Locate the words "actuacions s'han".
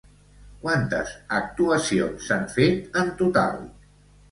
1.41-2.51